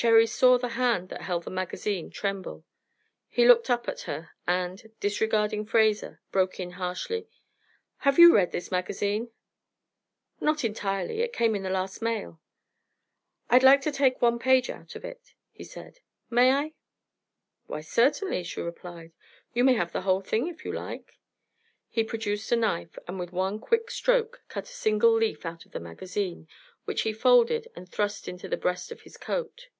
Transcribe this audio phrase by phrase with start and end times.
[0.00, 2.64] Cherry saw the hand that held the magazine tremble.
[3.28, 7.26] He looked up at her, and, disregarding Fraser, broke in, harshly:
[7.96, 9.32] "Have you read this magazine?"
[10.40, 11.20] "Not entirely.
[11.22, 12.40] It came in the last mail."
[13.50, 15.98] "I'd like to take one page out of it," he said.
[16.30, 16.74] "May I?"
[17.66, 19.10] "Why, certainly," she replied.
[19.52, 21.18] "You may have the whole thing if you like."
[21.88, 25.72] He produced a knife, and with one quick stroke cut a single leaf out of
[25.72, 26.46] the magazine,
[26.84, 29.70] which he folded and thrust into the breast of his coat.